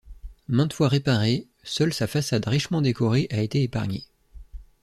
[0.47, 4.07] Maintes fois réparée, seule sa façade richement décorée a été épargnée.